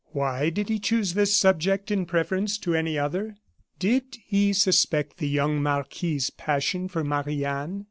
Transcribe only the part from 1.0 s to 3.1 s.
this subject in preference to any